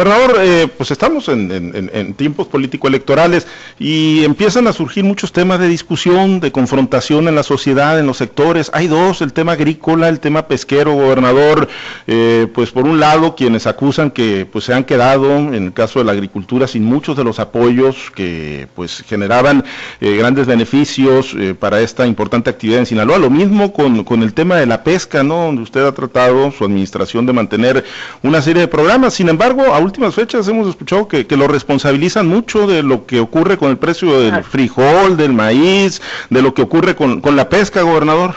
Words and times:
Gobernador, 0.00 0.36
eh, 0.40 0.66
pues 0.78 0.90
estamos 0.92 1.28
en, 1.28 2.14
tiempos 2.14 2.46
político-electorales 2.46 3.46
y 3.78 4.24
empiezan 4.24 4.66
a 4.66 4.72
surgir 4.72 5.04
muchos 5.04 5.30
temas 5.30 5.60
de 5.60 5.68
discusión, 5.68 6.40
de 6.40 6.50
confrontación 6.52 7.28
en 7.28 7.34
la 7.34 7.42
sociedad, 7.42 8.00
en 8.00 8.06
los 8.06 8.16
sectores. 8.16 8.70
Hay 8.72 8.86
dos, 8.86 9.20
el 9.20 9.34
tema 9.34 9.52
agrícola, 9.52 10.08
el 10.08 10.18
tema 10.18 10.48
pesquero, 10.48 10.94
gobernador. 10.94 11.68
Eh, 12.06 12.46
pues 12.54 12.70
por 12.70 12.86
un 12.86 12.98
lado, 12.98 13.36
quienes 13.36 13.66
acusan 13.66 14.10
que 14.10 14.46
pues 14.50 14.64
se 14.64 14.72
han 14.72 14.84
quedado, 14.84 15.36
en 15.36 15.64
el 15.64 15.72
caso 15.74 15.98
de 15.98 16.06
la 16.06 16.12
agricultura, 16.12 16.66
sin 16.66 16.82
muchos 16.86 17.14
de 17.14 17.24
los 17.24 17.38
apoyos 17.38 18.10
que 18.14 18.68
pues 18.74 19.04
generaban 19.06 19.64
eh, 20.00 20.16
grandes 20.16 20.46
beneficios 20.46 21.36
para 21.58 21.82
esta 21.82 22.06
importante 22.06 22.48
actividad 22.48 22.78
en 22.78 22.86
Sinaloa. 22.86 23.18
Lo 23.18 23.28
mismo 23.28 23.74
con, 23.74 24.02
con 24.04 24.22
el 24.22 24.32
tema 24.32 24.56
de 24.56 24.64
la 24.64 24.82
pesca, 24.82 25.22
¿no? 25.22 25.44
Donde 25.44 25.60
usted 25.60 25.84
ha 25.84 25.92
tratado, 25.92 26.50
su 26.52 26.64
administración, 26.64 27.26
de 27.26 27.34
mantener 27.34 27.84
una 28.22 28.40
serie 28.40 28.62
de 28.62 28.68
programas. 28.68 29.12
Sin 29.12 29.28
embargo, 29.28 29.74
a 29.74 29.89
últimas 29.90 30.14
fechas 30.14 30.46
hemos 30.48 30.68
escuchado 30.68 31.08
que, 31.08 31.24
lo 31.36 31.48
responsabilizan 31.48 32.28
mucho 32.28 32.66
de 32.66 32.82
lo 32.82 33.06
que 33.06 33.20
ocurre 33.20 33.58
con 33.58 33.70
el 33.70 33.78
precio 33.78 34.20
del 34.20 34.44
frijol, 34.44 35.16
del 35.16 35.32
maíz, 35.32 36.00
de 36.30 36.42
lo 36.42 36.54
que 36.54 36.62
ocurre 36.62 36.94
con, 36.94 37.20
la 37.36 37.48
pesca, 37.48 37.82
gobernador. 37.82 38.36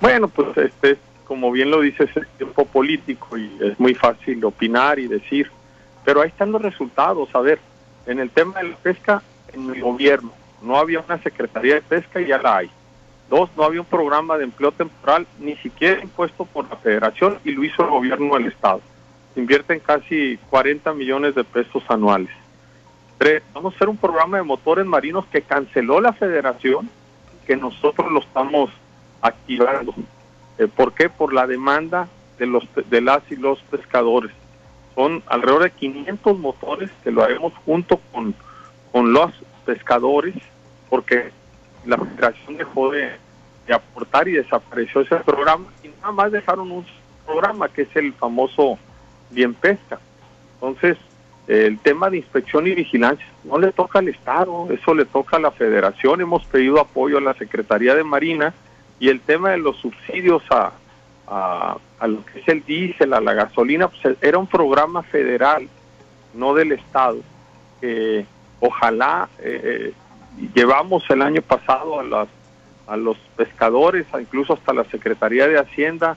Bueno, 0.00 0.28
pues 0.28 0.56
este, 0.56 0.98
como 1.24 1.52
bien 1.52 1.70
lo 1.70 1.80
dices, 1.80 2.08
es 2.16 2.26
tiempo 2.38 2.64
político 2.64 3.36
y 3.36 3.50
es 3.60 3.78
muy 3.78 3.94
fácil 3.94 4.44
opinar 4.44 4.98
y 4.98 5.08
decir, 5.08 5.50
pero 6.04 6.22
ahí 6.22 6.28
están 6.28 6.52
los 6.52 6.62
resultados. 6.62 7.28
A 7.34 7.40
ver, 7.40 7.58
en 8.06 8.18
el 8.18 8.30
tema 8.30 8.60
de 8.60 8.70
la 8.70 8.76
pesca, 8.76 9.22
en 9.52 9.74
el 9.74 9.80
gobierno 9.80 10.32
no 10.62 10.78
había 10.78 11.00
una 11.00 11.18
Secretaría 11.22 11.74
de 11.74 11.82
Pesca 11.82 12.20
y 12.20 12.26
ya 12.26 12.38
la 12.38 12.58
hay. 12.58 12.70
Dos, 13.28 13.50
no 13.56 13.64
había 13.64 13.80
un 13.80 13.86
programa 13.86 14.36
de 14.38 14.44
empleo 14.44 14.72
temporal, 14.72 15.26
ni 15.38 15.56
siquiera 15.56 16.00
impuesto 16.02 16.44
por 16.44 16.68
la 16.68 16.76
federación 16.76 17.38
y 17.44 17.52
lo 17.52 17.64
hizo 17.64 17.82
el 17.82 17.90
gobierno 17.90 18.34
del 18.34 18.46
estado. 18.46 18.80
Invierten 19.36 19.80
casi 19.80 20.38
40 20.50 20.92
millones 20.94 21.34
de 21.34 21.44
pesos 21.44 21.82
anuales. 21.88 22.30
Vamos 23.54 23.72
a 23.72 23.76
hacer 23.76 23.88
un 23.88 23.96
programa 23.96 24.38
de 24.38 24.42
motores 24.42 24.84
marinos 24.84 25.24
que 25.26 25.42
canceló 25.42 26.00
la 26.00 26.12
federación, 26.12 26.90
que 27.46 27.56
nosotros 27.56 28.10
lo 28.10 28.18
estamos 28.18 28.70
activando. 29.20 29.94
Eh, 30.58 30.66
¿Por 30.66 30.92
qué? 30.92 31.08
Por 31.08 31.32
la 31.32 31.46
demanda 31.46 32.08
de, 32.38 32.46
los, 32.46 32.64
de 32.90 33.00
las 33.00 33.22
y 33.30 33.36
los 33.36 33.60
pescadores. 33.62 34.32
Son 34.96 35.22
alrededor 35.26 35.62
de 35.62 35.70
500 35.70 36.38
motores 36.38 36.90
que 37.04 37.12
lo 37.12 37.22
haremos 37.22 37.52
junto 37.64 38.00
con, 38.10 38.34
con 38.90 39.12
los 39.12 39.30
pescadores, 39.64 40.34
porque 40.90 41.30
la 41.86 41.96
federación 41.96 42.56
dejó 42.56 42.90
de, 42.90 43.10
aportar 43.72 44.28
y 44.28 44.32
desapareció 44.32 45.00
ese 45.00 45.16
programa 45.16 45.64
y 45.82 45.88
nada 45.88 46.12
más 46.12 46.32
dejaron 46.32 46.70
un 46.70 46.84
programa 47.24 47.68
que 47.68 47.82
es 47.82 47.96
el 47.96 48.12
famoso 48.12 48.78
Bien 49.32 49.54
Pesca. 49.54 49.98
Entonces, 50.54 50.96
el 51.48 51.78
tema 51.80 52.08
de 52.08 52.18
inspección 52.18 52.66
y 52.66 52.74
vigilancia 52.74 53.26
no 53.44 53.58
le 53.58 53.72
toca 53.72 53.98
al 53.98 54.08
Estado, 54.08 54.68
eso 54.70 54.94
le 54.94 55.04
toca 55.04 55.36
a 55.36 55.40
la 55.40 55.50
Federación. 55.50 56.20
Hemos 56.20 56.44
pedido 56.44 56.80
apoyo 56.80 57.18
a 57.18 57.20
la 57.20 57.34
Secretaría 57.34 57.94
de 57.94 58.04
Marina 58.04 58.54
y 59.00 59.08
el 59.08 59.20
tema 59.20 59.50
de 59.50 59.58
los 59.58 59.76
subsidios 59.78 60.42
a, 60.50 60.72
a, 61.26 62.06
lo 62.06 62.24
que 62.26 62.40
es 62.40 62.48
el 62.48 62.64
diésel, 62.64 63.12
a 63.14 63.20
la 63.20 63.34
gasolina, 63.34 63.88
pues 63.88 64.16
era 64.20 64.38
un 64.38 64.46
programa 64.46 65.02
federal, 65.02 65.68
no 66.34 66.54
del 66.54 66.72
Estado, 66.72 67.18
que 67.80 68.26
ojalá 68.60 69.28
eh, 69.40 69.92
llevamos 70.54 71.08
el 71.10 71.22
año 71.22 71.42
pasado 71.42 72.00
a, 72.00 72.04
las, 72.04 72.28
a 72.86 72.96
los 72.96 73.16
pescadores, 73.36 74.06
incluso 74.20 74.54
hasta 74.54 74.72
la 74.72 74.84
Secretaría 74.84 75.48
de 75.48 75.58
Hacienda, 75.58 76.16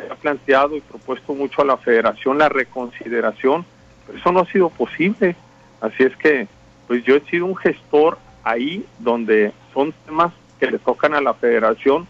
se 0.00 0.12
ha 0.12 0.16
planteado 0.16 0.76
y 0.76 0.80
propuesto 0.80 1.34
mucho 1.34 1.62
a 1.62 1.64
la 1.64 1.76
federación 1.76 2.38
la 2.38 2.48
reconsideración, 2.48 3.64
pero 4.06 4.18
eso 4.18 4.32
no 4.32 4.40
ha 4.40 4.46
sido 4.46 4.68
posible. 4.68 5.36
Así 5.80 6.02
es 6.02 6.16
que, 6.16 6.48
pues 6.86 7.04
yo 7.04 7.16
he 7.16 7.20
sido 7.22 7.46
un 7.46 7.56
gestor 7.56 8.18
ahí 8.44 8.84
donde 8.98 9.52
son 9.72 9.92
temas 10.04 10.32
que 10.58 10.70
le 10.70 10.78
tocan 10.78 11.14
a 11.14 11.20
la 11.20 11.34
federación, 11.34 12.06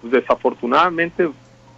pues 0.00 0.12
desafortunadamente 0.12 1.28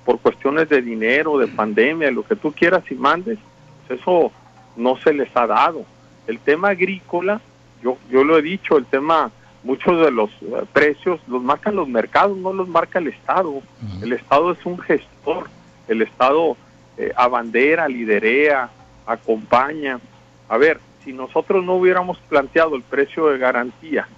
por 0.05 0.19
cuestiones 0.21 0.69
de 0.69 0.81
dinero, 0.81 1.39
de 1.39 1.49
pandemia, 1.49 2.11
lo 2.11 2.25
que 2.25 2.35
tú 2.35 2.53
quieras 2.53 2.83
y 2.91 2.95
mandes, 2.95 3.39
pues 3.87 4.01
eso 4.01 4.33
no 4.77 4.97
se 4.97 5.13
les 5.13 5.29
ha 5.37 5.47
dado. 5.47 5.85
El 6.27 6.39
tema 6.39 6.71
agrícola, 6.71 7.41
yo, 7.83 7.99
yo 8.11 8.25
lo 8.25 8.39
he 8.39 8.43
dicho, 8.43 8.77
el 8.79 8.87
tema, 8.87 9.31
muchos 9.63 10.01
de 10.01 10.11
los 10.11 10.31
eh, 10.43 10.65
precios 10.73 11.21
los 11.27 11.43
marcan 11.43 11.77
los 11.77 11.89
mercados, 11.89 12.37
no 12.37 12.53
los 12.53 12.69
marca 12.69 12.99
el 12.99 13.09
Estado. 13.09 13.63
El 14.03 14.13
Estado 14.13 14.53
es 14.53 14.65
un 14.65 14.79
gestor, 14.79 15.49
el 15.89 16.03
Estado 16.03 16.57
eh, 16.97 17.13
abandera, 17.17 17.89
liderea, 17.89 18.71
acompaña. 19.07 20.01
A 20.49 20.57
ver, 20.57 20.81
si 21.05 21.13
nosotros 21.13 21.65
no 21.65 21.75
hubiéramos 21.75 22.19
planteado 22.29 22.77
el 22.77 22.83
precio 22.83 23.27
de 23.29 23.39
garantía, 23.39 24.09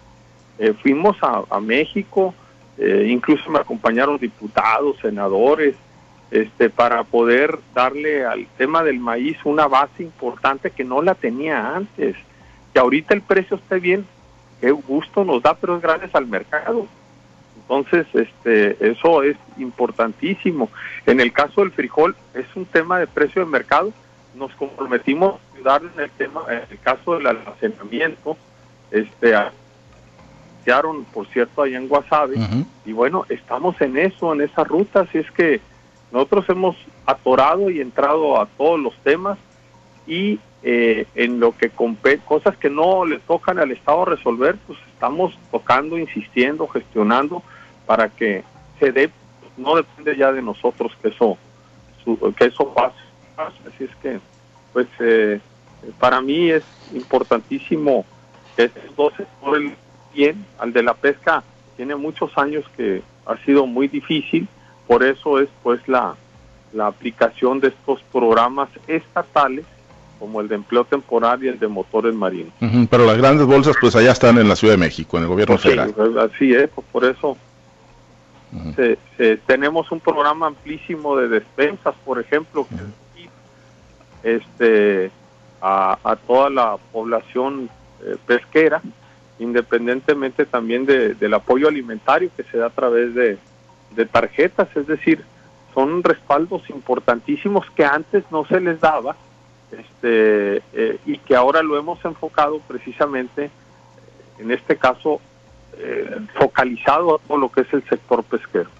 eh, 0.58 0.74
fuimos 0.82 1.16
a, 1.22 1.60
México, 1.60 2.34
incluso 2.78 3.50
me 3.50 3.58
acompañaron 3.58 4.18
diputados, 4.18 4.96
senadores, 5.02 5.74
este, 6.30 6.70
para 6.70 7.02
poder 7.04 7.58
darle 7.74 8.24
al 8.24 8.46
tema 8.56 8.82
del 8.82 8.98
maíz 9.00 9.36
una 9.44 9.66
base 9.66 10.02
importante 10.02 10.70
que 10.70 10.84
no 10.84 11.02
la 11.02 11.14
tenía 11.14 11.74
antes 11.74 12.16
que 12.72 12.78
ahorita 12.78 13.14
el 13.14 13.22
precio 13.22 13.56
esté 13.56 13.80
bien, 13.80 14.06
qué 14.60 14.70
gusto 14.70 15.24
nos 15.24 15.42
da, 15.42 15.54
pero 15.54 15.76
es 15.76 15.82
gracias 15.82 16.14
al 16.14 16.26
mercado. 16.26 16.86
Entonces, 17.62 18.06
este, 18.14 18.90
eso 18.90 19.22
es 19.22 19.36
importantísimo. 19.58 20.68
En 21.06 21.20
el 21.20 21.32
caso 21.32 21.60
del 21.60 21.70
frijol, 21.70 22.16
es 22.34 22.46
un 22.56 22.64
tema 22.64 22.98
de 22.98 23.06
precio 23.06 23.44
de 23.44 23.50
mercado. 23.50 23.92
Nos 24.34 24.52
comprometimos 24.54 25.34
a 25.34 25.54
ayudar 25.54 25.82
en 25.94 26.00
el 26.00 26.10
tema, 26.10 26.42
en 26.48 26.62
el 26.70 26.78
caso 26.80 27.14
del 27.14 27.26
almacenamiento, 27.26 28.36
este, 28.90 29.34
por 31.12 31.26
cierto, 31.28 31.62
allá 31.62 31.78
en 31.78 31.88
Guasave, 31.88 32.36
y 32.84 32.92
bueno, 32.92 33.24
estamos 33.28 33.80
en 33.80 33.96
eso, 33.96 34.32
en 34.32 34.42
esa 34.42 34.62
ruta, 34.64 35.00
así 35.00 35.18
es 35.18 35.30
que 35.32 35.60
nosotros 36.12 36.44
hemos 36.48 36.76
atorado 37.06 37.70
y 37.70 37.80
entrado 37.80 38.40
a 38.40 38.46
todos 38.46 38.78
los 38.78 38.94
temas 38.98 39.38
y 40.10 40.40
eh, 40.64 41.06
en 41.14 41.38
lo 41.38 41.56
que 41.56 41.70
cosas 41.70 42.56
que 42.56 42.68
no 42.68 43.06
le 43.06 43.20
tocan 43.20 43.60
al 43.60 43.70
Estado 43.70 44.04
resolver, 44.04 44.56
pues 44.66 44.78
estamos 44.92 45.38
tocando, 45.52 45.96
insistiendo, 45.96 46.66
gestionando 46.66 47.44
para 47.86 48.08
que 48.08 48.42
se 48.80 48.90
dé, 48.90 49.10
no 49.56 49.76
depende 49.76 50.16
ya 50.16 50.32
de 50.32 50.42
nosotros 50.42 50.92
que 51.00 51.10
eso, 51.10 51.38
que 52.36 52.44
eso 52.44 52.74
pase. 52.74 52.98
Así 53.36 53.84
es 53.84 53.96
que, 54.02 54.18
pues, 54.72 54.88
eh, 54.98 55.40
para 56.00 56.20
mí 56.20 56.50
es 56.50 56.64
importantísimo 56.92 58.04
que 58.56 58.64
estos 58.64 58.96
dos 58.96 59.14
sectores 59.16 59.72
bien, 60.12 60.44
al 60.58 60.72
de 60.72 60.82
la 60.82 60.94
pesca 60.94 61.44
tiene 61.76 61.94
muchos 61.94 62.36
años 62.36 62.64
que 62.76 63.00
ha 63.26 63.36
sido 63.44 63.64
muy 63.64 63.86
difícil, 63.86 64.48
por 64.88 65.04
eso 65.04 65.38
es 65.38 65.48
pues 65.62 65.86
la, 65.86 66.16
la 66.72 66.88
aplicación 66.88 67.60
de 67.60 67.68
estos 67.68 68.02
programas 68.12 68.68
estatales 68.88 69.64
como 70.20 70.42
el 70.42 70.48
de 70.48 70.56
empleo 70.56 70.84
temporal 70.84 71.42
y 71.42 71.48
el 71.48 71.58
de 71.58 71.66
motores 71.66 72.14
marinos. 72.14 72.52
pero 72.90 73.06
las 73.06 73.16
grandes 73.16 73.46
bolsas 73.46 73.74
pues 73.80 73.96
allá 73.96 74.12
están 74.12 74.38
en 74.38 74.48
la 74.48 74.54
Ciudad 74.54 74.74
de 74.74 74.78
México, 74.78 75.16
en 75.16 75.24
el 75.24 75.28
gobierno 75.30 75.54
pues 75.54 75.62
federal. 75.62 75.94
Sí, 75.96 76.18
así 76.18 76.54
es, 76.54 76.68
pues, 76.68 76.86
por 76.92 77.04
eso 77.04 77.36
tenemos 79.46 79.90
un 79.90 80.00
programa 80.00 80.48
amplísimo 80.48 81.16
de 81.16 81.28
despensas, 81.28 81.94
por 82.04 82.20
ejemplo, 82.20 82.66
este 84.22 85.10
a, 85.62 86.16
toda 86.26 86.50
la 86.50 86.76
población 86.92 87.70
eh, 88.02 88.16
pesquera, 88.26 88.82
independientemente 89.38 90.44
también 90.44 90.84
del 90.84 91.34
apoyo 91.34 91.68
alimentario 91.68 92.30
que 92.36 92.42
se 92.44 92.58
da 92.58 92.66
a 92.66 92.70
través 92.70 93.14
de, 93.14 93.38
de 93.94 94.06
tarjetas, 94.06 94.68
es 94.76 94.86
decir, 94.86 95.24
son 95.74 96.02
respaldos 96.02 96.68
importantísimos 96.68 97.64
que 97.74 97.84
antes 97.84 98.24
no 98.30 98.44
se 98.46 98.60
les 98.60 98.80
daba 98.80 99.16
este, 99.72 100.62
eh, 100.72 100.98
y 101.06 101.18
que 101.18 101.34
ahora 101.36 101.62
lo 101.62 101.78
hemos 101.78 102.04
enfocado 102.04 102.60
precisamente, 102.66 103.50
en 104.38 104.50
este 104.50 104.76
caso, 104.76 105.20
eh, 105.78 106.18
focalizado 106.38 107.16
a 107.16 107.18
todo 107.18 107.38
lo 107.38 107.50
que 107.50 107.62
es 107.62 107.72
el 107.72 107.82
sector 107.88 108.22
pesquero. 108.24 108.70